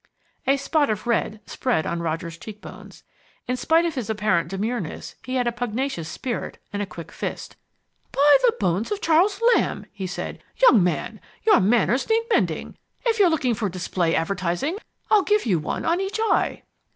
A 0.47 0.57
spot 0.57 0.89
of 0.89 1.05
red 1.05 1.41
spread 1.45 1.85
on 1.85 2.01
Roger's 2.01 2.35
cheekbones. 2.39 3.03
In 3.47 3.55
spite 3.55 3.85
of 3.85 3.93
his 3.93 4.09
apparent 4.09 4.47
demureness 4.49 5.13
he 5.23 5.35
had 5.35 5.45
a 5.45 5.51
pugnacious 5.51 6.09
spirit 6.09 6.57
and 6.73 6.81
a 6.81 6.87
quick 6.87 7.11
fist. 7.11 7.55
"By 8.11 8.37
the 8.41 8.55
bones 8.59 8.91
of 8.91 8.99
Charles 8.99 9.39
Lamb!" 9.53 9.85
he 9.91 10.07
said. 10.07 10.41
"Young 10.57 10.83
man, 10.83 11.21
your 11.45 11.59
manners 11.59 12.09
need 12.09 12.23
mending. 12.31 12.79
If 13.05 13.19
you're 13.19 13.29
looking 13.29 13.53
for 13.53 13.69
display 13.69 14.15
advertising, 14.15 14.77
I'll 15.11 15.21
give 15.21 15.45
you 15.45 15.59
one 15.59 15.85
on 15.85 16.01
each 16.01 16.19
eye." 16.19 16.63